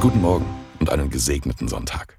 [0.00, 0.46] Guten Morgen
[0.78, 2.18] und einen gesegneten Sonntag.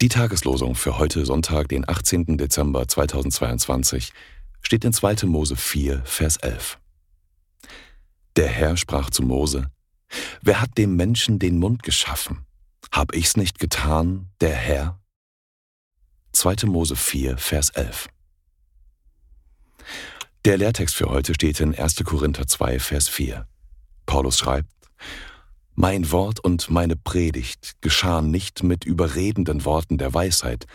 [0.00, 2.38] Die Tageslosung für heute Sonntag, den 18.
[2.38, 4.14] Dezember 2022,
[4.62, 5.26] steht in 2.
[5.26, 6.78] Mose 4, Vers 11.
[8.36, 9.70] Der Herr sprach zu Mose,
[10.40, 12.46] Wer hat dem Menschen den Mund geschaffen?
[12.90, 14.98] Hab ich's nicht getan, der Herr?
[16.32, 16.64] 2.
[16.64, 18.08] Mose 4, Vers 11.
[20.46, 21.96] Der Lehrtext für heute steht in 1.
[22.04, 23.46] Korinther 2, Vers 4.
[24.06, 24.70] Paulus schreibt,
[25.80, 30.66] mein Wort und meine Predigt geschahen nicht mit überredenden Worten der Weisheit,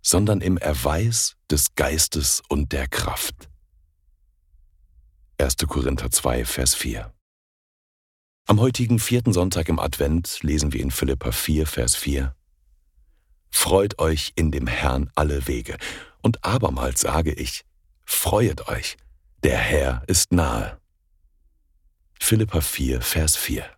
[0.00, 3.50] sondern im Erweis des Geistes und der Kraft.
[5.36, 5.56] 1.
[5.68, 7.12] Korinther 2, Vers 4.
[8.46, 12.34] Am heutigen vierten Sonntag im Advent lesen wir in Philippa 4, Vers 4.
[13.50, 15.76] Freut euch in dem Herrn alle Wege.
[16.22, 17.66] Und abermals sage ich,
[18.06, 18.96] freuet euch,
[19.42, 20.80] der Herr ist nahe.
[22.18, 23.77] Philippa 4, Vers 4.